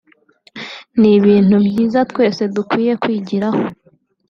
ni 0.99 1.09
ibintu 1.17 1.55
byiza 1.67 1.99
twese 2.11 2.41
dukwiye 2.55 2.93
kwigiraho 3.01 3.61